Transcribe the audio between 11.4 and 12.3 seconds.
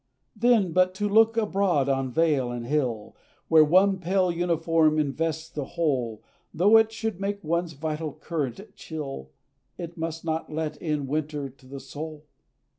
to the soul!